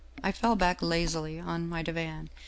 [0.23, 2.31] "I fell back lazily on my divan.